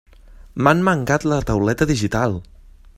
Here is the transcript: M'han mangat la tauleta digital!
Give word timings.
M'han 0.67 0.81
mangat 0.87 1.27
la 1.31 1.39
tauleta 1.51 1.89
digital! 1.93 2.37